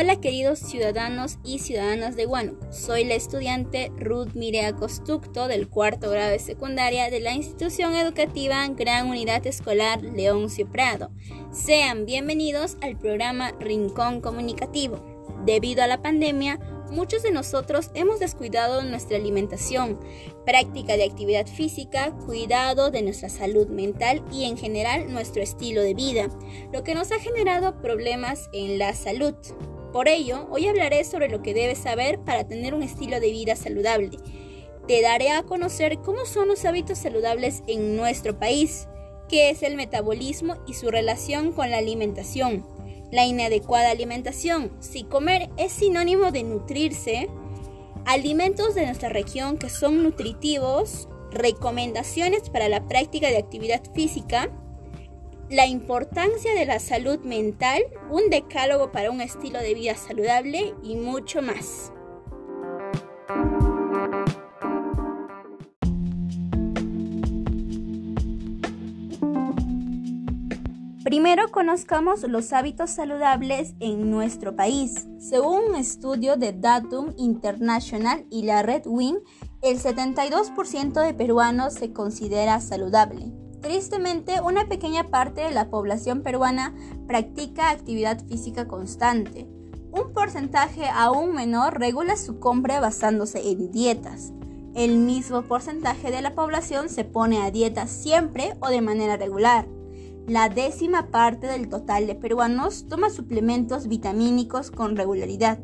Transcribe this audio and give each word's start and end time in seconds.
Hola 0.00 0.18
queridos 0.18 0.60
ciudadanos 0.60 1.36
y 1.44 1.58
ciudadanas 1.58 2.16
de 2.16 2.24
Huánuco, 2.24 2.72
soy 2.72 3.04
la 3.04 3.16
estudiante 3.16 3.92
Ruth 3.98 4.32
Mirea 4.32 4.74
Costucto 4.74 5.46
del 5.46 5.68
cuarto 5.68 6.08
grado 6.08 6.30
de 6.30 6.38
secundaria 6.38 7.10
de 7.10 7.20
la 7.20 7.34
institución 7.34 7.94
educativa 7.94 8.66
Gran 8.68 9.10
Unidad 9.10 9.46
Escolar 9.46 10.02
Leoncio 10.02 10.66
Prado. 10.72 11.10
Sean 11.52 12.06
bienvenidos 12.06 12.78
al 12.80 12.96
programa 12.96 13.52
Rincón 13.60 14.22
Comunicativo. 14.22 15.04
Debido 15.44 15.82
a 15.82 15.86
la 15.86 16.00
pandemia, 16.00 16.58
muchos 16.90 17.22
de 17.22 17.30
nosotros 17.30 17.90
hemos 17.92 18.20
descuidado 18.20 18.82
nuestra 18.82 19.18
alimentación, 19.18 20.00
práctica 20.46 20.96
de 20.96 21.04
actividad 21.04 21.46
física, 21.46 22.16
cuidado 22.24 22.90
de 22.90 23.02
nuestra 23.02 23.28
salud 23.28 23.68
mental 23.68 24.24
y 24.32 24.44
en 24.44 24.56
general 24.56 25.12
nuestro 25.12 25.42
estilo 25.42 25.82
de 25.82 25.92
vida, 25.92 26.30
lo 26.72 26.84
que 26.84 26.94
nos 26.94 27.12
ha 27.12 27.18
generado 27.18 27.82
problemas 27.82 28.48
en 28.54 28.78
la 28.78 28.94
salud. 28.94 29.34
Por 29.92 30.06
ello, 30.08 30.46
hoy 30.50 30.68
hablaré 30.68 31.02
sobre 31.04 31.28
lo 31.28 31.42
que 31.42 31.52
debes 31.52 31.78
saber 31.78 32.20
para 32.20 32.46
tener 32.46 32.74
un 32.74 32.82
estilo 32.82 33.18
de 33.18 33.32
vida 33.32 33.56
saludable. 33.56 34.10
Te 34.86 35.02
daré 35.02 35.30
a 35.30 35.42
conocer 35.42 35.98
cómo 35.98 36.24
son 36.26 36.48
los 36.48 36.64
hábitos 36.64 36.98
saludables 36.98 37.64
en 37.66 37.96
nuestro 37.96 38.38
país, 38.38 38.86
qué 39.28 39.50
es 39.50 39.62
el 39.62 39.76
metabolismo 39.76 40.56
y 40.66 40.74
su 40.74 40.90
relación 40.90 41.52
con 41.52 41.70
la 41.70 41.78
alimentación, 41.78 42.64
la 43.10 43.26
inadecuada 43.26 43.90
alimentación, 43.90 44.70
si 44.78 45.02
comer 45.02 45.50
es 45.56 45.72
sinónimo 45.72 46.30
de 46.30 46.44
nutrirse, 46.44 47.28
alimentos 48.04 48.74
de 48.74 48.86
nuestra 48.86 49.08
región 49.08 49.58
que 49.58 49.70
son 49.70 50.04
nutritivos, 50.04 51.08
recomendaciones 51.32 52.48
para 52.48 52.68
la 52.68 52.86
práctica 52.86 53.28
de 53.28 53.38
actividad 53.38 53.82
física, 53.92 54.50
la 55.50 55.66
importancia 55.66 56.54
de 56.54 56.64
la 56.64 56.78
salud 56.78 57.18
mental, 57.20 57.82
un 58.08 58.30
decálogo 58.30 58.92
para 58.92 59.10
un 59.10 59.20
estilo 59.20 59.58
de 59.58 59.74
vida 59.74 59.96
saludable 59.96 60.74
y 60.84 60.94
mucho 60.94 61.42
más. 61.42 61.92
Primero 71.02 71.50
conozcamos 71.50 72.22
los 72.22 72.52
hábitos 72.52 72.90
saludables 72.90 73.74
en 73.80 74.08
nuestro 74.08 74.54
país. 74.54 75.08
Según 75.18 75.70
un 75.70 75.74
estudio 75.74 76.36
de 76.36 76.52
Datum 76.52 77.14
International 77.16 78.24
y 78.30 78.44
la 78.44 78.62
Red 78.62 78.82
Wing, 78.86 79.16
el 79.62 79.80
72% 79.80 81.04
de 81.04 81.12
peruanos 81.12 81.74
se 81.74 81.92
considera 81.92 82.60
saludable. 82.60 83.39
Tristemente, 83.60 84.40
una 84.40 84.68
pequeña 84.68 85.08
parte 85.08 85.42
de 85.42 85.50
la 85.50 85.68
población 85.68 86.22
peruana 86.22 86.74
practica 87.06 87.68
actividad 87.68 88.24
física 88.26 88.66
constante. 88.66 89.46
Un 89.92 90.14
porcentaje 90.14 90.88
aún 90.88 91.34
menor 91.34 91.78
regula 91.78 92.16
su 92.16 92.38
compra 92.38 92.80
basándose 92.80 93.50
en 93.50 93.70
dietas. 93.70 94.32
El 94.74 94.96
mismo 94.98 95.42
porcentaje 95.42 96.10
de 96.10 96.22
la 96.22 96.34
población 96.34 96.88
se 96.88 97.04
pone 97.04 97.42
a 97.42 97.50
dieta 97.50 97.86
siempre 97.86 98.56
o 98.60 98.68
de 98.68 98.80
manera 98.80 99.16
regular. 99.16 99.66
La 100.26 100.48
décima 100.48 101.08
parte 101.08 101.46
del 101.46 101.68
total 101.68 102.06
de 102.06 102.14
peruanos 102.14 102.86
toma 102.88 103.10
suplementos 103.10 103.88
vitamínicos 103.88 104.70
con 104.70 104.96
regularidad. 104.96 105.58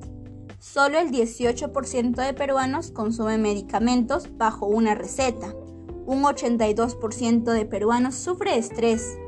Solo 0.58 0.98
el 0.98 1.10
18% 1.10 2.14
de 2.14 2.34
peruanos 2.34 2.90
consume 2.90 3.38
medicamentos 3.38 4.36
bajo 4.36 4.66
una 4.66 4.94
receta 4.94 5.54
un 6.06 6.22
82% 6.22 7.52
de 7.52 7.66
peruanos 7.66 8.14
sufre 8.14 8.56
estrés 8.56 9.18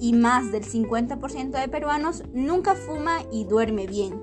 y 0.00 0.14
más 0.14 0.50
del 0.50 0.64
50% 0.64 1.50
de 1.50 1.68
peruanos 1.68 2.24
nunca 2.32 2.74
fuma 2.74 3.18
y 3.30 3.44
duerme 3.44 3.86
bien. 3.86 4.20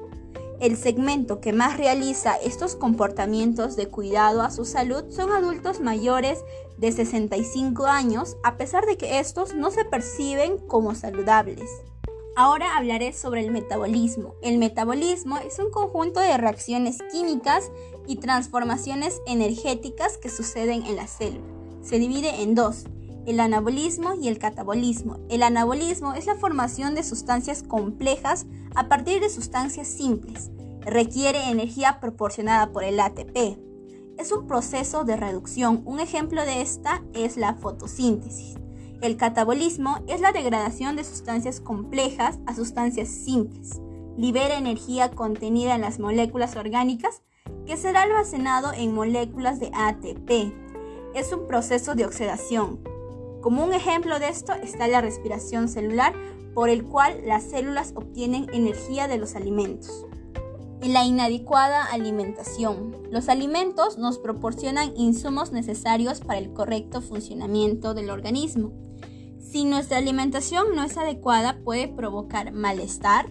El 0.60 0.76
segmento 0.76 1.40
que 1.40 1.54
más 1.54 1.78
realiza 1.78 2.36
estos 2.36 2.76
comportamientos 2.76 3.78
de 3.78 3.88
cuidado 3.88 4.42
a 4.42 4.52
su 4.52 4.66
salud 4.66 5.06
son 5.10 5.32
adultos 5.32 5.80
mayores 5.80 6.44
de 6.78 6.92
65 6.92 7.86
años, 7.86 8.36
a 8.44 8.58
pesar 8.58 8.86
de 8.86 8.98
que 8.98 9.20
estos 9.20 9.56
no 9.56 9.72
se 9.72 9.86
perciben 9.86 10.58
como 10.58 10.96
saludables. 10.96 11.70
Ahora 12.36 12.76
hablaré 12.76 13.14
sobre 13.14 13.42
el 13.42 13.52
metabolismo. 13.52 14.36
El 14.42 14.58
metabolismo 14.58 15.38
es 15.38 15.60
un 15.60 15.72
conjunto 15.72 16.20
de 16.20 16.38
reacciones 16.38 16.98
químicas 17.12 17.72
y 18.06 18.18
transformaciones 18.18 19.22
energéticas 19.28 20.18
que 20.18 20.30
suceden 20.30 20.86
en 20.86 20.98
la 20.98 21.08
célula 21.08 21.59
se 21.82 22.00
divide 22.00 22.42
en 22.42 22.56
dos, 22.56 22.86
el 23.26 23.40
anabolismo 23.40 24.16
y 24.16 24.28
el 24.28 24.40
catabolismo. 24.40 25.20
El 25.30 25.44
anabolismo 25.44 26.14
es 26.14 26.26
la 26.26 26.36
formación 26.36 26.96
de 26.96 27.04
sustancias 27.04 27.62
complejas 27.64 28.48
a 28.76 28.88
partir 28.88 29.22
de 29.22 29.30
sustancias 29.30 29.88
simples. 29.88 30.50
Requiere 30.82 31.50
energía 31.50 32.00
proporcionada 32.00 32.72
por 32.72 32.84
el 32.84 33.00
ATP. 33.00 33.60
Es 34.18 34.32
un 34.32 34.48
proceso 34.48 35.04
de 35.04 35.16
reducción. 35.16 35.84
Un 35.86 36.00
ejemplo 36.00 36.44
de 36.44 36.62
esta 36.62 37.04
es 37.14 37.38
la 37.38 37.54
fotosíntesis. 37.54 38.56
El 39.02 39.16
catabolismo 39.16 40.00
es 40.08 40.22
la 40.22 40.32
degradación 40.32 40.96
de 40.96 41.04
sustancias 41.04 41.62
complejas 41.62 42.40
a 42.48 42.56
sustancias 42.56 43.10
simples. 43.10 43.80
Libera 44.18 44.58
energía 44.58 45.12
contenida 45.12 45.76
en 45.76 45.82
las 45.82 46.00
moléculas 46.00 46.56
orgánicas 46.56 47.22
que 47.66 47.78
será 47.78 48.02
almacenado 48.02 48.74
en 48.74 48.94
moléculas 48.94 49.60
de 49.60 49.72
ATP, 49.74 50.69
es 51.14 51.32
un 51.34 51.48
proceso 51.48 51.96
de 51.96 52.06
oxidación. 52.06 52.80
Como 53.42 53.64
un 53.64 53.74
ejemplo 53.74 54.20
de 54.20 54.30
esto 54.30 54.54
está 54.54 54.88
la 54.88 55.02
respiración 55.02 55.70
celular, 55.70 56.14
por 56.54 56.70
el 56.70 56.84
cual 56.84 57.22
las 57.26 57.44
células 57.44 57.94
obtienen 57.96 58.48
energía 58.54 59.08
de 59.08 59.18
los 59.18 59.36
alimentos. 59.36 60.06
Y 60.82 60.90
la 60.90 61.06
inadecuada 61.06 61.86
alimentación. 61.86 62.96
Los 63.12 63.30
alimentos 63.30 63.98
nos 63.98 64.18
proporcionan 64.18 64.94
insumos 64.96 65.52
necesarios 65.52 66.22
para 66.22 66.40
el 66.40 66.54
correcto 66.54 67.02
funcionamiento 67.02 67.94
del 67.94 68.10
organismo. 68.10 68.72
Si 69.40 69.66
nuestra 69.66 69.98
alimentación 69.98 70.76
no 70.76 70.84
es 70.84 70.98
adecuada 70.98 71.60
puede 71.64 71.88
provocar 71.88 72.52
malestar, 72.52 73.30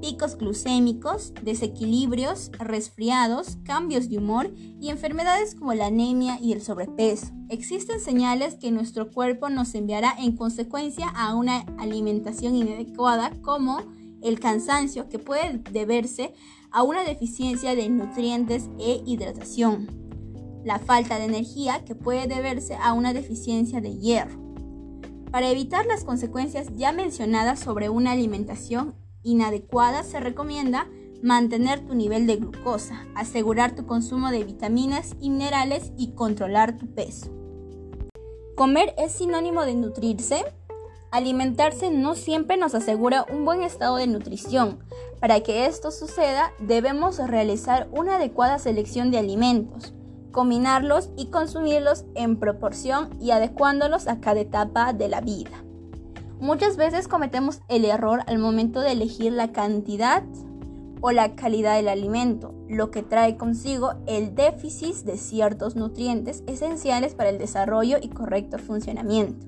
picos 0.00 0.36
glucémicos, 0.36 1.32
desequilibrios, 1.42 2.50
resfriados, 2.58 3.58
cambios 3.64 4.08
de 4.08 4.18
humor 4.18 4.52
y 4.80 4.90
enfermedades 4.90 5.54
como 5.54 5.74
la 5.74 5.86
anemia 5.86 6.38
y 6.40 6.52
el 6.52 6.62
sobrepeso. 6.62 7.26
Existen 7.48 8.00
señales 8.00 8.54
que 8.54 8.70
nuestro 8.70 9.10
cuerpo 9.10 9.48
nos 9.48 9.74
enviará 9.74 10.14
en 10.18 10.36
consecuencia 10.36 11.08
a 11.08 11.34
una 11.34 11.60
alimentación 11.78 12.56
inadecuada 12.56 13.32
como 13.42 13.82
el 14.22 14.40
cansancio 14.40 15.08
que 15.08 15.18
puede 15.18 15.58
deberse 15.70 16.34
a 16.70 16.82
una 16.82 17.04
deficiencia 17.04 17.74
de 17.74 17.88
nutrientes 17.88 18.68
e 18.78 19.02
hidratación, 19.06 19.88
la 20.64 20.78
falta 20.78 21.18
de 21.18 21.24
energía 21.24 21.84
que 21.84 21.94
puede 21.94 22.26
deberse 22.26 22.74
a 22.74 22.92
una 22.92 23.12
deficiencia 23.12 23.80
de 23.80 23.96
hierro. 23.98 24.38
Para 25.30 25.48
evitar 25.48 25.86
las 25.86 26.04
consecuencias 26.04 26.68
ya 26.76 26.92
mencionadas 26.92 27.60
sobre 27.60 27.88
una 27.88 28.12
alimentación 28.12 28.94
inadecuada, 29.22 30.02
se 30.02 30.20
recomienda 30.20 30.88
mantener 31.22 31.80
tu 31.86 31.94
nivel 31.94 32.26
de 32.26 32.36
glucosa, 32.36 33.06
asegurar 33.14 33.74
tu 33.74 33.86
consumo 33.86 34.30
de 34.30 34.44
vitaminas 34.44 35.16
y 35.20 35.30
minerales 35.30 35.92
y 35.96 36.12
controlar 36.12 36.76
tu 36.76 36.86
peso. 36.94 37.30
¿Comer 38.56 38.94
es 38.98 39.12
sinónimo 39.12 39.64
de 39.64 39.74
nutrirse? 39.74 40.44
Alimentarse 41.10 41.90
no 41.90 42.14
siempre 42.14 42.56
nos 42.56 42.74
asegura 42.74 43.26
un 43.32 43.44
buen 43.44 43.62
estado 43.62 43.96
de 43.96 44.06
nutrición. 44.06 44.78
Para 45.18 45.40
que 45.40 45.66
esto 45.66 45.90
suceda, 45.90 46.52
debemos 46.60 47.18
realizar 47.18 47.88
una 47.90 48.16
adecuada 48.16 48.58
selección 48.58 49.10
de 49.10 49.18
alimentos, 49.18 49.92
combinarlos 50.30 51.10
y 51.16 51.26
consumirlos 51.26 52.04
en 52.14 52.38
proporción 52.38 53.10
y 53.20 53.32
adecuándolos 53.32 54.06
a 54.06 54.20
cada 54.20 54.40
etapa 54.40 54.92
de 54.92 55.08
la 55.08 55.20
vida. 55.20 55.64
Muchas 56.40 56.78
veces 56.78 57.06
cometemos 57.06 57.60
el 57.68 57.84
error 57.84 58.22
al 58.26 58.38
momento 58.38 58.80
de 58.80 58.92
elegir 58.92 59.32
la 59.32 59.52
cantidad 59.52 60.22
o 61.02 61.12
la 61.12 61.34
calidad 61.34 61.76
del 61.76 61.88
alimento, 61.88 62.54
lo 62.66 62.90
que 62.90 63.02
trae 63.02 63.36
consigo 63.36 63.92
el 64.06 64.34
déficit 64.34 64.96
de 65.04 65.18
ciertos 65.18 65.76
nutrientes 65.76 66.42
esenciales 66.46 67.14
para 67.14 67.28
el 67.28 67.36
desarrollo 67.36 67.98
y 68.00 68.08
correcto 68.08 68.58
funcionamiento. 68.58 69.46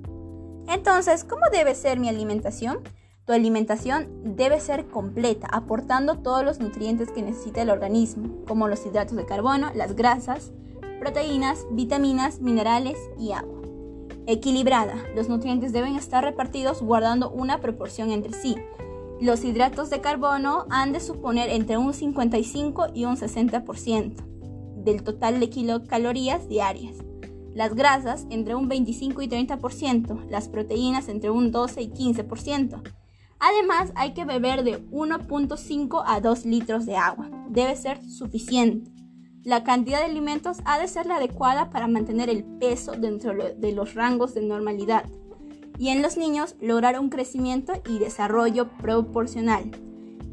Entonces, 0.68 1.24
¿cómo 1.24 1.42
debe 1.50 1.74
ser 1.74 1.98
mi 1.98 2.10
alimentación? 2.10 2.80
Tu 3.24 3.32
alimentación 3.32 4.36
debe 4.36 4.60
ser 4.60 4.86
completa, 4.88 5.46
aportando 5.50 6.18
todos 6.18 6.44
los 6.44 6.60
nutrientes 6.60 7.10
que 7.10 7.22
necesita 7.22 7.62
el 7.62 7.70
organismo, 7.70 8.44
como 8.46 8.68
los 8.68 8.84
hidratos 8.84 9.16
de 9.16 9.24
carbono, 9.24 9.70
las 9.74 9.96
grasas, 9.96 10.52
proteínas, 11.00 11.66
vitaminas, 11.70 12.40
minerales 12.40 12.98
y 13.18 13.32
agua. 13.32 13.61
Equilibrada. 14.26 14.94
Los 15.16 15.28
nutrientes 15.28 15.72
deben 15.72 15.96
estar 15.96 16.22
repartidos 16.22 16.80
guardando 16.80 17.30
una 17.30 17.60
proporción 17.60 18.12
entre 18.12 18.32
sí. 18.32 18.56
Los 19.20 19.44
hidratos 19.44 19.90
de 19.90 20.00
carbono 20.00 20.66
han 20.70 20.92
de 20.92 21.00
suponer 21.00 21.50
entre 21.50 21.76
un 21.76 21.92
55 21.92 22.86
y 22.94 23.04
un 23.04 23.16
60% 23.16 24.14
del 24.84 25.02
total 25.02 25.40
de 25.40 25.50
kilocalorías 25.50 26.48
diarias. 26.48 26.96
Las 27.54 27.74
grasas 27.74 28.26
entre 28.30 28.54
un 28.54 28.68
25 28.68 29.22
y 29.22 29.28
30%, 29.28 30.28
las 30.28 30.48
proteínas 30.48 31.08
entre 31.08 31.30
un 31.30 31.50
12 31.50 31.82
y 31.82 31.90
15%. 31.90 32.80
Además, 33.40 33.92
hay 33.96 34.14
que 34.14 34.24
beber 34.24 34.62
de 34.62 34.88
1.5 34.90 36.02
a 36.06 36.20
2 36.20 36.46
litros 36.46 36.86
de 36.86 36.96
agua. 36.96 37.28
Debe 37.48 37.74
ser 37.74 38.00
suficiente. 38.08 38.91
La 39.44 39.64
cantidad 39.64 39.98
de 39.98 40.04
alimentos 40.04 40.58
ha 40.64 40.78
de 40.78 40.86
ser 40.86 41.06
la 41.06 41.16
adecuada 41.16 41.70
para 41.70 41.88
mantener 41.88 42.30
el 42.30 42.44
peso 42.44 42.92
dentro 42.92 43.34
de 43.34 43.72
los 43.72 43.94
rangos 43.94 44.34
de 44.34 44.42
normalidad 44.42 45.04
y 45.78 45.88
en 45.88 46.00
los 46.00 46.16
niños 46.16 46.54
lograr 46.60 47.00
un 47.00 47.08
crecimiento 47.08 47.72
y 47.88 47.98
desarrollo 47.98 48.68
proporcional. 48.68 49.72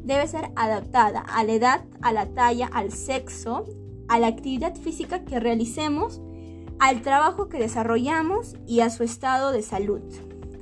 Debe 0.04 0.28
ser 0.28 0.52
adaptada 0.54 1.20
a 1.20 1.42
la 1.42 1.52
edad, 1.52 1.84
a 2.02 2.12
la 2.12 2.26
talla, 2.26 2.70
al 2.72 2.92
sexo, 2.92 3.64
a 4.06 4.20
la 4.20 4.28
actividad 4.28 4.76
física 4.76 5.24
que 5.24 5.40
realicemos, 5.40 6.20
al 6.78 7.02
trabajo 7.02 7.48
que 7.48 7.58
desarrollamos 7.58 8.54
y 8.64 8.78
a 8.78 8.90
su 8.90 9.02
estado 9.02 9.50
de 9.50 9.62
salud. 9.62 10.02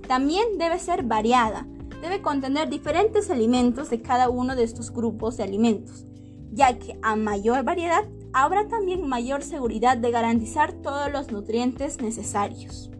También 0.07 0.57
debe 0.57 0.79
ser 0.79 1.03
variada, 1.03 1.67
debe 2.01 2.23
contener 2.23 2.71
diferentes 2.71 3.31
alimentos 3.31 3.91
de 3.91 4.01
cada 4.01 4.31
uno 4.31 4.57
de 4.57 4.63
estos 4.63 4.91
grupos 4.91 5.37
de 5.37 5.43
alimentos, 5.43 6.07
ya 6.51 6.79
que 6.79 6.99
a 7.03 7.15
mayor 7.15 7.63
variedad 7.63 8.05
habrá 8.33 8.69
también 8.69 9.07
mayor 9.07 9.43
seguridad 9.43 9.97
de 9.97 10.11
garantizar 10.11 10.73
todos 10.73 11.11
los 11.11 11.31
nutrientes 11.31 12.01
necesarios. 12.01 12.91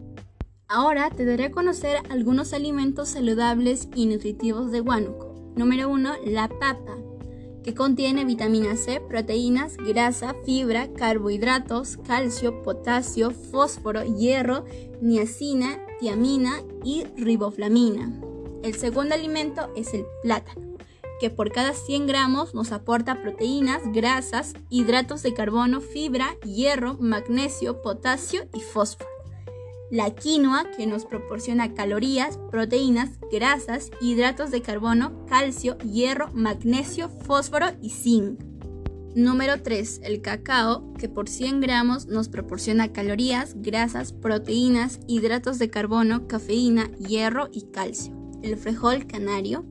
Ahora 0.67 1.09
te 1.09 1.25
daré 1.25 1.45
a 1.45 1.51
conocer 1.51 1.97
algunos 2.09 2.53
alimentos 2.53 3.09
saludables 3.09 3.89
y 3.95 4.05
nutritivos 4.05 4.71
de 4.71 4.81
Huánuco. 4.81 5.53
Número 5.55 5.89
1. 5.89 6.11
La 6.25 6.47
papa, 6.47 6.95
que 7.63 7.73
contiene 7.73 8.23
vitamina 8.23 8.75
C, 8.77 9.01
proteínas, 9.01 9.77
grasa, 9.77 10.35
fibra, 10.45 10.93
carbohidratos, 10.93 11.97
calcio, 12.05 12.61
potasio, 12.61 13.31
fósforo, 13.31 14.03
hierro, 14.03 14.63
niacina, 15.01 15.79
tiamina 15.99 16.61
y 16.83 17.03
riboflamina. 17.17 18.13
El 18.63 18.75
segundo 18.75 19.15
alimento 19.15 19.69
es 19.75 19.93
el 19.93 20.05
plátano, 20.21 20.77
que 21.19 21.29
por 21.29 21.51
cada 21.51 21.73
100 21.73 22.07
gramos 22.07 22.53
nos 22.53 22.71
aporta 22.71 23.21
proteínas, 23.21 23.81
grasas, 23.93 24.53
hidratos 24.69 25.23
de 25.23 25.33
carbono, 25.33 25.81
fibra, 25.81 26.35
hierro, 26.45 26.97
magnesio, 26.99 27.81
potasio 27.81 28.47
y 28.53 28.61
fósforo 28.61 29.09
la 29.91 30.11
quinoa 30.11 30.69
que 30.77 30.85
nos 30.85 31.05
proporciona 31.05 31.73
calorías, 31.73 32.37
proteínas, 32.51 33.09
grasas, 33.31 33.89
hidratos 34.01 34.51
de 34.51 34.61
carbono, 34.61 35.25
calcio, 35.25 35.77
hierro, 35.79 36.29
magnesio, 36.33 37.09
fósforo 37.09 37.67
y 37.81 37.89
zinc. 37.89 38.39
Número 39.15 39.63
3. 39.63 40.01
El 40.03 40.21
cacao, 40.21 40.93
que 40.93 41.09
por 41.09 41.27
100 41.27 41.61
gramos 41.61 42.05
nos 42.05 42.29
proporciona 42.29 42.93
calorías, 42.93 43.55
grasas, 43.57 44.13
proteínas, 44.13 44.99
hidratos 45.07 45.57
de 45.57 45.69
carbono, 45.71 46.27
cafeína, 46.27 46.91
hierro 46.99 47.49
y 47.51 47.63
calcio. 47.71 48.13
El 48.43 48.55
frijol 48.55 49.07
canario, 49.07 49.65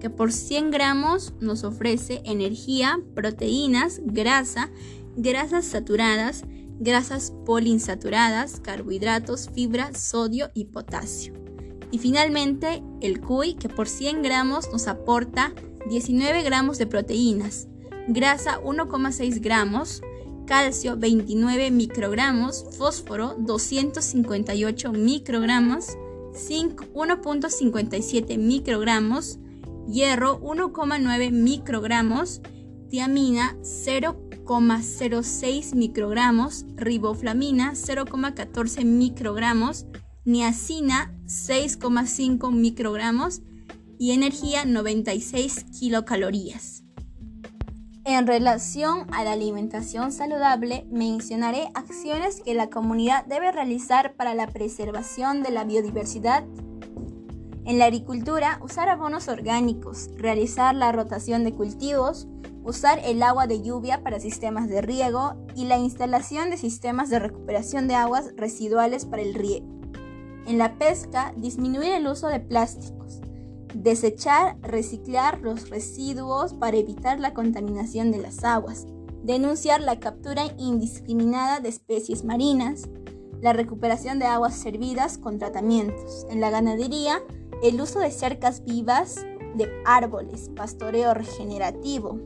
que 0.00 0.10
por 0.10 0.32
100 0.32 0.70
gramos 0.70 1.34
nos 1.40 1.64
ofrece 1.64 2.20
energía, 2.24 2.98
proteínas, 3.14 4.00
grasa, 4.04 4.70
grasas 5.16 5.64
saturadas, 5.64 6.44
grasas 6.78 7.32
poliinsaturadas, 7.44 8.60
carbohidratos, 8.60 9.48
fibra, 9.54 9.94
sodio 9.94 10.50
y 10.54 10.66
potasio. 10.66 11.34
Y 11.90 11.98
finalmente 11.98 12.82
el 13.00 13.20
cuy 13.20 13.54
que 13.54 13.68
por 13.68 13.88
100 13.88 14.22
gramos 14.22 14.70
nos 14.72 14.88
aporta 14.88 15.52
19 15.88 16.42
gramos 16.42 16.78
de 16.78 16.86
proteínas, 16.86 17.68
grasa 18.08 18.60
1,6 18.60 19.40
gramos, 19.40 20.02
calcio 20.46 20.96
29 20.96 21.70
microgramos, 21.70 22.64
fósforo 22.76 23.36
258 23.38 24.92
microgramos, 24.92 25.96
zinc 26.34 26.82
1.57 26.92 28.38
microgramos, 28.38 29.38
hierro 29.88 30.40
1,9 30.40 31.30
microgramos, 31.32 32.40
tiamina 32.88 33.56
0 33.62 34.26
0,06 34.46 35.74
microgramos, 35.74 36.64
riboflamina 36.76 37.72
0,14 37.72 38.84
microgramos, 38.84 39.86
niacina 40.24 41.12
6,5 41.26 42.52
microgramos 42.52 43.42
y 43.98 44.12
energía 44.12 44.64
96 44.64 45.64
kilocalorías. 45.78 46.84
En 48.04 48.28
relación 48.28 49.12
a 49.12 49.24
la 49.24 49.32
alimentación 49.32 50.12
saludable, 50.12 50.86
mencionaré 50.92 51.68
acciones 51.74 52.40
que 52.40 52.54
la 52.54 52.70
comunidad 52.70 53.26
debe 53.26 53.50
realizar 53.50 54.14
para 54.14 54.34
la 54.34 54.46
preservación 54.46 55.42
de 55.42 55.50
la 55.50 55.64
biodiversidad. 55.64 56.44
En 57.66 57.80
la 57.80 57.86
agricultura, 57.86 58.60
usar 58.62 58.88
abonos 58.88 59.26
orgánicos, 59.26 60.08
realizar 60.16 60.72
la 60.72 60.92
rotación 60.92 61.42
de 61.42 61.52
cultivos, 61.52 62.28
usar 62.62 63.00
el 63.04 63.20
agua 63.24 63.48
de 63.48 63.60
lluvia 63.60 64.04
para 64.04 64.20
sistemas 64.20 64.68
de 64.68 64.82
riego 64.82 65.34
y 65.56 65.64
la 65.64 65.76
instalación 65.76 66.48
de 66.48 66.58
sistemas 66.58 67.10
de 67.10 67.18
recuperación 67.18 67.88
de 67.88 67.96
aguas 67.96 68.32
residuales 68.36 69.04
para 69.04 69.22
el 69.22 69.34
riego. 69.34 69.66
En 70.46 70.58
la 70.58 70.78
pesca, 70.78 71.34
disminuir 71.36 71.90
el 71.90 72.06
uso 72.06 72.28
de 72.28 72.38
plásticos. 72.38 73.20
Desechar, 73.74 74.56
reciclar 74.62 75.40
los 75.40 75.68
residuos 75.68 76.54
para 76.54 76.76
evitar 76.76 77.18
la 77.18 77.34
contaminación 77.34 78.12
de 78.12 78.18
las 78.18 78.44
aguas. 78.44 78.86
Denunciar 79.24 79.80
la 79.80 79.98
captura 79.98 80.44
indiscriminada 80.56 81.58
de 81.58 81.70
especies 81.70 82.24
marinas. 82.24 82.88
La 83.40 83.52
recuperación 83.52 84.20
de 84.20 84.26
aguas 84.26 84.54
servidas 84.54 85.18
con 85.18 85.38
tratamientos. 85.38 86.26
En 86.30 86.40
la 86.40 86.50
ganadería, 86.50 87.20
el 87.62 87.80
uso 87.80 88.00
de 88.00 88.10
cercas 88.10 88.64
vivas 88.64 89.16
de 89.54 89.70
árboles, 89.84 90.50
pastoreo 90.54 91.14
regenerativo, 91.14 92.18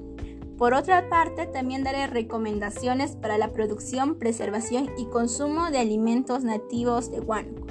por 0.60 0.74
otra 0.74 1.08
parte, 1.08 1.46
también 1.46 1.84
daré 1.84 2.06
recomendaciones 2.06 3.12
para 3.12 3.38
la 3.38 3.50
producción, 3.54 4.16
preservación 4.16 4.90
y 4.98 5.06
consumo 5.06 5.70
de 5.70 5.78
alimentos 5.78 6.44
nativos 6.44 7.10
de 7.10 7.18
Huánuco. 7.18 7.66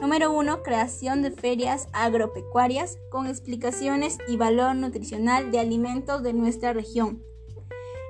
Número 0.00 0.32
1. 0.32 0.64
Creación 0.64 1.22
de 1.22 1.30
ferias 1.30 1.86
agropecuarias 1.92 2.98
con 3.12 3.28
explicaciones 3.28 4.18
y 4.26 4.38
valor 4.38 4.74
nutricional 4.74 5.52
de 5.52 5.60
alimentos 5.60 6.24
de 6.24 6.32
nuestra 6.32 6.72
región. 6.72 7.22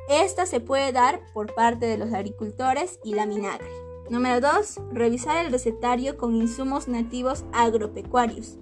Esta 0.09 0.47
se 0.47 0.61
puede 0.61 0.93
dar 0.93 1.21
por 1.35 1.55
parte 1.55 1.85
de 1.85 1.99
los 1.99 2.15
agricultores 2.15 3.01
y 3.05 3.15
la 3.15 3.27
minagre. 3.27 3.69
Número 4.09 4.41
2. 4.41 4.81
Revisar 4.93 5.45
el 5.45 5.53
recetario 5.53 6.17
con 6.17 6.35
insumos 6.35 6.89
nativos 6.89 7.45
agropecuarios. 7.53 8.57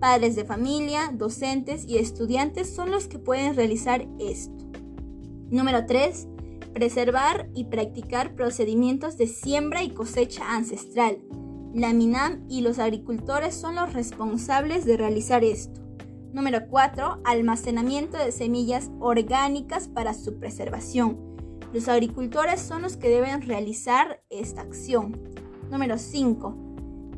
Padres 0.00 0.36
de 0.36 0.44
familia, 0.44 1.10
docentes 1.12 1.86
y 1.86 1.96
estudiantes 1.96 2.74
son 2.74 2.90
los 2.90 3.08
que 3.08 3.18
pueden 3.18 3.56
realizar 3.56 4.06
esto. 4.18 4.66
Número 5.50 5.86
3. 5.86 6.28
Preservar 6.74 7.48
y 7.54 7.64
practicar 7.64 8.34
procedimientos 8.34 9.16
de 9.16 9.26
siembra 9.26 9.82
y 9.82 9.90
cosecha 9.90 10.54
ancestral. 10.54 11.18
La 11.72 11.94
MINAM 11.94 12.44
y 12.48 12.60
los 12.60 12.78
agricultores 12.78 13.54
son 13.54 13.76
los 13.76 13.94
responsables 13.94 14.84
de 14.84 14.98
realizar 14.98 15.44
esto. 15.44 15.80
Número 16.32 16.66
4. 16.68 17.22
Almacenamiento 17.24 18.18
de 18.18 18.32
semillas 18.32 18.90
orgánicas 19.00 19.88
para 19.88 20.12
su 20.12 20.38
preservación. 20.38 21.18
Los 21.72 21.88
agricultores 21.88 22.60
son 22.60 22.82
los 22.82 22.98
que 22.98 23.08
deben 23.08 23.40
realizar 23.42 24.22
esta 24.28 24.60
acción. 24.60 25.18
Número 25.70 25.96
5. 25.96 26.65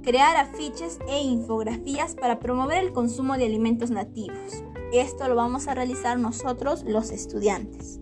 Crear 0.09 0.37
afiches 0.37 0.99
e 1.07 1.21
infografías 1.23 2.15
para 2.15 2.41
promover 2.41 2.79
el 2.83 2.95
consumo 2.95 3.37
de 3.37 3.45
alimentos 3.45 3.91
nativos. 3.91 4.65
Esto 4.91 5.29
lo 5.29 5.35
vamos 5.35 5.69
a 5.69 5.75
realizar 5.75 6.19
nosotros 6.19 6.83
los 6.87 7.11
estudiantes. 7.11 8.01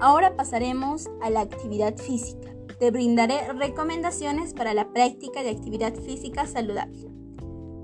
Ahora 0.00 0.34
pasaremos 0.34 1.08
a 1.22 1.30
la 1.30 1.42
actividad 1.42 1.96
física. 1.98 2.50
Te 2.80 2.90
brindaré 2.90 3.52
recomendaciones 3.52 4.54
para 4.54 4.74
la 4.74 4.92
práctica 4.92 5.44
de 5.44 5.50
actividad 5.50 5.94
física 5.94 6.48
saludable. 6.48 7.12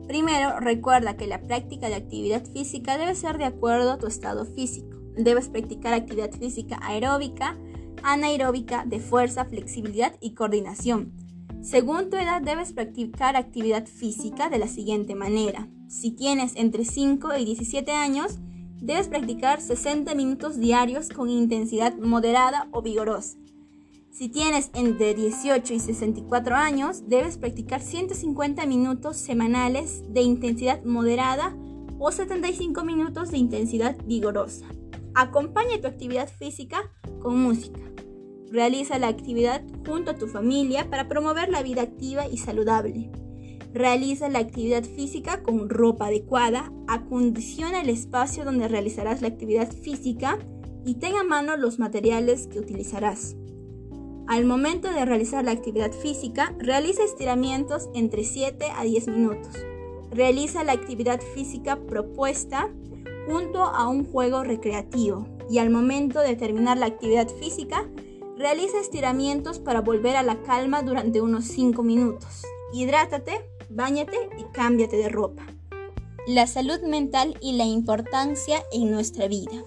Primero, 0.08 0.58
recuerda 0.58 1.16
que 1.16 1.28
la 1.28 1.40
práctica 1.40 1.88
de 1.88 1.94
actividad 1.94 2.44
física 2.44 2.98
debe 2.98 3.14
ser 3.14 3.38
de 3.38 3.44
acuerdo 3.44 3.92
a 3.92 3.98
tu 3.98 4.08
estado 4.08 4.44
físico. 4.44 4.96
Debes 5.14 5.48
practicar 5.48 5.94
actividad 5.94 6.32
física 6.32 6.80
aeróbica, 6.82 7.56
anaeróbica, 8.02 8.84
de 8.86 8.98
fuerza, 8.98 9.44
flexibilidad 9.44 10.16
y 10.20 10.34
coordinación. 10.34 11.21
Según 11.62 12.10
tu 12.10 12.16
edad 12.16 12.42
debes 12.42 12.72
practicar 12.72 13.36
actividad 13.36 13.86
física 13.86 14.50
de 14.50 14.58
la 14.58 14.68
siguiente 14.68 15.14
manera. 15.14 15.68
Si 15.88 16.10
tienes 16.10 16.52
entre 16.56 16.84
5 16.84 17.36
y 17.36 17.44
17 17.44 17.92
años, 17.92 18.38
Debes 18.82 19.06
practicar 19.06 19.60
60 19.60 20.12
minutos 20.16 20.58
diarios 20.58 21.08
con 21.08 21.30
intensidad 21.30 21.96
moderada 21.98 22.66
o 22.72 22.82
vigorosa. 22.82 23.38
Si 24.10 24.28
tienes 24.28 24.72
entre 24.74 25.14
18 25.14 25.74
y 25.74 25.78
64 25.78 26.56
años, 26.56 27.08
debes 27.08 27.38
practicar 27.38 27.80
150 27.80 28.66
minutos 28.66 29.18
semanales 29.18 30.02
de 30.12 30.22
intensidad 30.22 30.82
moderada 30.82 31.56
o 32.00 32.10
75 32.10 32.82
minutos 32.82 33.30
de 33.30 33.38
intensidad 33.38 33.96
vigorosa. 34.04 34.66
Acompaña 35.14 35.80
tu 35.80 35.86
actividad 35.86 36.28
física 36.28 36.82
con 37.20 37.38
música. 37.38 37.78
Realiza 38.52 38.98
la 38.98 39.08
actividad 39.08 39.62
junto 39.86 40.10
a 40.10 40.18
tu 40.18 40.26
familia 40.26 40.90
para 40.90 41.08
promover 41.08 41.48
la 41.48 41.62
vida 41.62 41.80
activa 41.80 42.28
y 42.28 42.36
saludable. 42.36 43.10
Realiza 43.72 44.28
la 44.28 44.40
actividad 44.40 44.84
física 44.84 45.42
con 45.42 45.70
ropa 45.70 46.08
adecuada, 46.08 46.70
acondiciona 46.86 47.80
el 47.80 47.88
espacio 47.88 48.44
donde 48.44 48.68
realizarás 48.68 49.22
la 49.22 49.28
actividad 49.28 49.72
física 49.72 50.38
y 50.84 50.96
tenga 50.96 51.20
a 51.20 51.24
mano 51.24 51.56
los 51.56 51.78
materiales 51.78 52.46
que 52.46 52.58
utilizarás. 52.58 53.36
Al 54.28 54.44
momento 54.44 54.92
de 54.92 55.06
realizar 55.06 55.46
la 55.46 55.52
actividad 55.52 55.92
física, 55.92 56.54
realiza 56.58 57.04
estiramientos 57.04 57.88
entre 57.94 58.22
7 58.22 58.66
a 58.76 58.84
10 58.84 59.08
minutos. 59.08 59.48
Realiza 60.10 60.62
la 60.62 60.72
actividad 60.72 61.22
física 61.34 61.80
propuesta 61.86 62.68
junto 63.26 63.62
a 63.62 63.88
un 63.88 64.04
juego 64.04 64.44
recreativo 64.44 65.26
y 65.48 65.56
al 65.56 65.70
momento 65.70 66.20
de 66.20 66.36
terminar 66.36 66.76
la 66.76 66.86
actividad 66.86 67.28
física, 67.28 67.88
realiza 68.42 68.78
estiramientos 68.78 69.58
para 69.58 69.80
volver 69.80 70.16
a 70.16 70.22
la 70.22 70.42
calma 70.42 70.82
durante 70.82 71.22
unos 71.22 71.46
5 71.46 71.82
minutos. 71.82 72.42
Hidrátate 72.74 73.52
Báñate 73.74 74.16
y 74.38 74.44
cámbiate 74.52 74.96
de 74.96 75.08
ropa. 75.08 75.46
La 76.26 76.46
salud 76.46 76.80
mental 76.82 77.38
y 77.40 77.52
la 77.52 77.64
importancia 77.64 78.62
en 78.70 78.90
nuestra 78.90 79.28
vida. 79.28 79.64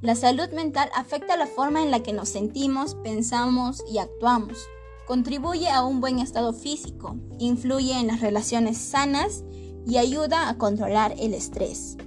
La 0.00 0.14
salud 0.14 0.48
mental 0.50 0.88
afecta 0.94 1.36
la 1.36 1.46
forma 1.46 1.82
en 1.82 1.90
la 1.90 2.00
que 2.00 2.14
nos 2.14 2.30
sentimos, 2.30 2.94
pensamos 2.94 3.84
y 3.90 3.98
actuamos. 3.98 4.58
Contribuye 5.06 5.68
a 5.68 5.84
un 5.84 6.00
buen 6.00 6.18
estado 6.18 6.54
físico, 6.54 7.16
influye 7.38 7.92
en 7.92 8.06
las 8.06 8.20
relaciones 8.20 8.78
sanas 8.78 9.44
y 9.86 9.98
ayuda 9.98 10.48
a 10.48 10.56
controlar 10.56 11.14
el 11.18 11.34
estrés. 11.34 11.98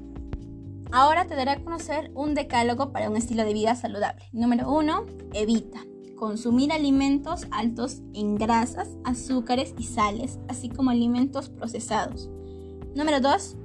Ahora 0.91 1.27
te 1.27 1.35
daré 1.35 1.51
a 1.51 1.63
conocer 1.63 2.11
un 2.15 2.33
decálogo 2.33 2.91
para 2.91 3.09
un 3.09 3.17
estilo 3.17 3.45
de 3.45 3.53
vida 3.53 3.75
saludable. 3.75 4.27
Número 4.31 4.71
1. 4.71 5.05
Evita 5.33 5.88
consumir 6.19 6.73
alimentos 6.73 7.47
altos 7.49 8.01
en 8.13 8.35
grasas, 8.35 8.89
azúcares 9.05 9.73
y 9.79 9.83
sales, 9.83 10.37
así 10.49 10.67
como 10.69 10.89
alimentos 10.89 11.49
procesados. 11.49 12.29
Número 12.93 13.21
2. 13.21 13.55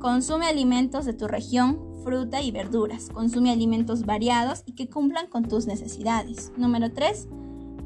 Consume 0.00 0.46
alimentos 0.46 1.04
de 1.04 1.12
tu 1.12 1.28
región, 1.28 1.78
fruta 2.02 2.42
y 2.42 2.50
verduras. 2.50 3.08
Consume 3.08 3.52
alimentos 3.52 4.04
variados 4.04 4.64
y 4.66 4.72
que 4.72 4.90
cumplan 4.90 5.28
con 5.28 5.44
tus 5.44 5.66
necesidades. 5.66 6.52
Número 6.56 6.92
3. 6.92 7.28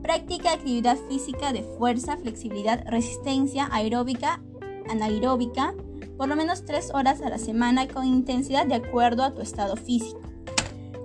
Practica 0.03 0.55
actividad 0.55 0.97
física 1.09 1.53
de 1.53 1.63
fuerza, 1.63 2.17
flexibilidad, 2.17 2.85
resistencia 2.87 3.69
aeróbica, 3.71 4.43
anaeróbica, 4.89 5.75
por 6.17 6.29
lo 6.29 6.37
menos 6.37 6.65
3 6.65 6.93
horas 6.95 7.21
a 7.21 7.29
la 7.29 7.39
semana 7.39 7.87
con 7.87 8.07
intensidad 8.07 8.67
de 8.67 8.77
acuerdo 8.77 9.23
a 9.25 9.35
tu 9.35 9.43
estado 9.43 9.77
físico. 9.77 10.21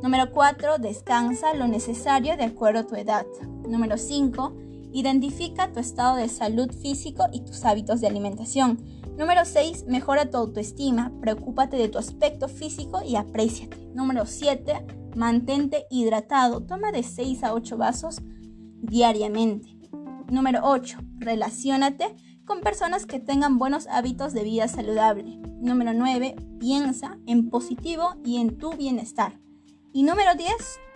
Número 0.01 0.31
4. 0.31 0.79
Descansa 0.79 1.53
lo 1.53 1.67
necesario 1.67 2.35
de 2.35 2.45
acuerdo 2.45 2.79
a 2.79 2.87
tu 2.87 2.95
edad. 2.95 3.25
Número 3.69 3.97
5. 3.97 4.53
Identifica 4.93 5.71
tu 5.71 5.79
estado 5.79 6.15
de 6.15 6.27
salud 6.27 6.71
físico 6.71 7.25
y 7.31 7.41
tus 7.41 7.63
hábitos 7.65 8.01
de 8.01 8.07
alimentación. 8.07 8.83
Número 9.17 9.45
6. 9.45 9.85
Mejora 9.87 10.29
tu 10.29 10.37
autoestima. 10.37 11.11
Preocúpate 11.21 11.77
de 11.77 11.87
tu 11.87 11.99
aspecto 11.99 12.47
físico 12.47 13.01
y 13.05 13.15
apréciate. 13.15 13.77
Número 13.93 14.25
7. 14.25 14.85
Mantente 15.15 15.85
hidratado. 15.91 16.61
Toma 16.61 16.91
de 16.91 17.03
6 17.03 17.43
a 17.43 17.53
8 17.53 17.77
vasos 17.77 18.21
diariamente. 18.81 19.77
Número 20.29 20.61
8. 20.63 20.97
Relaciónate 21.19 22.15
con 22.45 22.61
personas 22.61 23.05
que 23.05 23.19
tengan 23.19 23.59
buenos 23.59 23.85
hábitos 23.85 24.33
de 24.33 24.43
vida 24.43 24.67
saludable. 24.67 25.37
Número 25.61 25.93
9. 25.93 26.35
Piensa 26.59 27.19
en 27.27 27.49
positivo 27.49 28.15
y 28.25 28.37
en 28.37 28.57
tu 28.57 28.71
bienestar. 28.71 29.39
Y 29.93 30.03
número 30.03 30.35
10, 30.37 30.49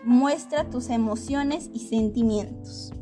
muestra 0.06 0.70
tus 0.70 0.90
emociones 0.90 1.70
y 1.74 1.80
sentimientos. 1.80 2.94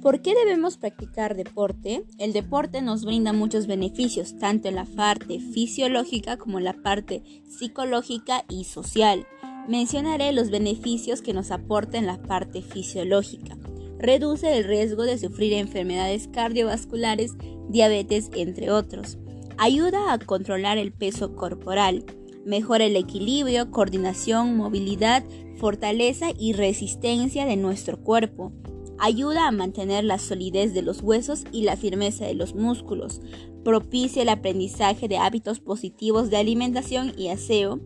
¿Por 0.00 0.22
qué 0.22 0.34
debemos 0.34 0.78
practicar 0.78 1.36
deporte? 1.36 2.06
El 2.16 2.32
deporte 2.32 2.80
nos 2.80 3.04
brinda 3.04 3.34
muchos 3.34 3.66
beneficios, 3.66 4.38
tanto 4.38 4.68
en 4.68 4.76
la 4.76 4.86
parte 4.86 5.38
fisiológica 5.38 6.38
como 6.38 6.56
en 6.56 6.64
la 6.64 6.72
parte 6.72 7.22
psicológica 7.46 8.46
y 8.48 8.64
social. 8.64 9.26
Mencionaré 9.68 10.32
los 10.32 10.48
beneficios 10.48 11.20
que 11.20 11.34
nos 11.34 11.50
aporta 11.50 11.98
en 11.98 12.06
la 12.06 12.16
parte 12.22 12.62
fisiológica 12.62 13.58
reduce 13.98 14.56
el 14.56 14.64
riesgo 14.64 15.02
de 15.02 15.18
sufrir 15.18 15.52
enfermedades 15.54 16.28
cardiovasculares, 16.28 17.32
diabetes, 17.68 18.30
entre 18.34 18.70
otros. 18.70 19.18
Ayuda 19.56 20.12
a 20.12 20.18
controlar 20.18 20.78
el 20.78 20.92
peso 20.92 21.34
corporal, 21.34 22.04
mejora 22.44 22.84
el 22.84 22.96
equilibrio, 22.96 23.70
coordinación, 23.70 24.56
movilidad, 24.56 25.24
fortaleza 25.56 26.28
y 26.38 26.52
resistencia 26.52 27.44
de 27.44 27.56
nuestro 27.56 28.00
cuerpo. 28.00 28.52
Ayuda 29.00 29.46
a 29.46 29.52
mantener 29.52 30.04
la 30.04 30.18
solidez 30.18 30.74
de 30.74 30.82
los 30.82 31.02
huesos 31.02 31.44
y 31.52 31.62
la 31.62 31.76
firmeza 31.76 32.24
de 32.24 32.34
los 32.34 32.54
músculos. 32.54 33.20
Propicia 33.64 34.22
el 34.22 34.28
aprendizaje 34.28 35.08
de 35.08 35.18
hábitos 35.18 35.60
positivos 35.60 36.30
de 36.30 36.36
alimentación 36.36 37.12
y 37.16 37.28
aseo. 37.28 37.80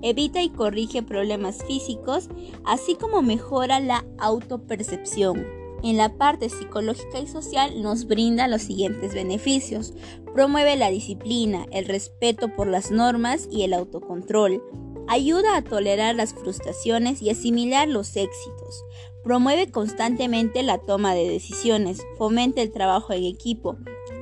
Evita 0.00 0.42
y 0.42 0.50
corrige 0.50 1.02
problemas 1.02 1.64
físicos, 1.66 2.28
así 2.64 2.94
como 2.94 3.20
mejora 3.20 3.80
la 3.80 4.04
autopercepción 4.18 5.57
en 5.82 5.96
la 5.96 6.16
parte 6.16 6.48
psicológica 6.48 7.20
y 7.20 7.26
social 7.26 7.82
nos 7.82 8.06
brinda 8.06 8.48
los 8.48 8.62
siguientes 8.62 9.14
beneficios. 9.14 9.94
Promueve 10.34 10.76
la 10.76 10.90
disciplina, 10.90 11.66
el 11.70 11.86
respeto 11.86 12.54
por 12.54 12.66
las 12.66 12.90
normas 12.90 13.48
y 13.50 13.62
el 13.62 13.72
autocontrol. 13.72 14.62
Ayuda 15.08 15.56
a 15.56 15.62
tolerar 15.62 16.14
las 16.14 16.34
frustraciones 16.34 17.22
y 17.22 17.30
asimilar 17.30 17.88
los 17.88 18.14
éxitos. 18.16 18.84
Promueve 19.24 19.70
constantemente 19.70 20.62
la 20.62 20.78
toma 20.78 21.14
de 21.14 21.28
decisiones. 21.28 22.02
Fomenta 22.18 22.60
el 22.60 22.72
trabajo 22.72 23.12
en 23.12 23.24
equipo. 23.24 23.76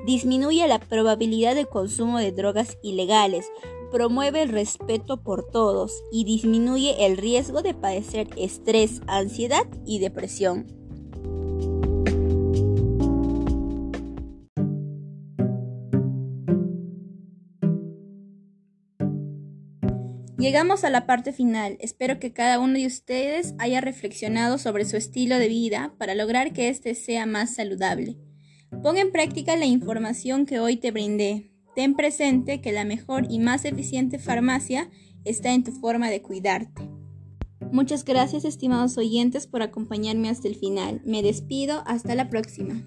Disminuye 0.05 0.67
la 0.69 0.79
probabilidad 0.79 1.55
de 1.55 1.67
consumo 1.67 2.19
de 2.19 2.33
drogas 2.33 2.79
ilegales. 2.83 3.51
Promueve 3.91 4.43
el 4.43 4.51
respeto 4.51 5.23
por 5.23 5.49
todos 5.49 6.05
y 6.13 6.25
disminuye 6.25 7.07
el 7.07 7.17
riesgo 7.17 7.63
de 7.63 7.75
padecer 7.75 8.29
estrés, 8.37 9.01
ansiedad 9.07 9.67
y 9.85 9.99
depresión. 9.99 10.76
Llegamos 20.47 20.85
a 20.85 20.91
la 20.91 21.07
parte 21.07 21.33
final. 21.33 21.77
Espero 21.81 22.21
que 22.21 22.33
cada 22.33 22.61
uno 22.61 22.75
de 22.75 22.87
ustedes 22.87 23.57
haya 23.59 23.81
reflexionado 23.81 24.59
sobre 24.59 24.85
su 24.85 24.97
estilo 24.97 25.41
de 25.41 25.49
vida 25.49 25.93
para 25.99 26.15
lograr 26.15 26.53
que 26.53 26.69
éste 26.69 26.95
sea 26.95 27.27
más 27.27 27.57
saludable. 27.57 28.17
Pon 28.81 28.97
en 28.97 29.11
práctica 29.11 29.57
la 29.57 29.67
información 29.67 30.47
que 30.47 30.61
hoy 30.61 30.77
te 30.77 30.93
brindé. 30.93 31.51
Ten 31.75 31.95
presente 31.97 32.61
que 32.61 32.71
la 32.71 32.85
mejor 32.85 33.27
y 33.29 33.41
más 33.41 33.65
eficiente 33.65 34.21
farmacia 34.21 34.89
está 35.25 35.53
en 35.53 35.65
tu 35.65 35.73
forma 35.73 36.11
de 36.11 36.23
cuidarte. 36.23 36.89
Muchas 37.73 38.05
gracias 38.05 38.45
estimados 38.45 38.97
oyentes 38.99 39.49
por 39.49 39.63
acompañarme 39.63 40.29
hasta 40.29 40.47
el 40.47 40.55
final. 40.55 41.03
Me 41.05 41.25
despido, 41.25 41.83
hasta 41.87 42.15
la 42.15 42.31
próxima. 42.31 42.87